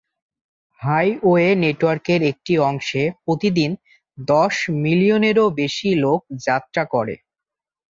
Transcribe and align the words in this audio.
Highway 0.79 1.47
নেটওয়ার্কের 1.63 2.21
একটি 2.31 2.53
অংশে 2.69 3.03
প্রতিদিন 3.23 3.71
দশ 4.17 4.55
মিলিয়নেরও 4.83 5.45
বেশি 5.59 5.89
লোক 6.03 6.19
যাত্রা 6.45 6.83
করে। 6.93 7.15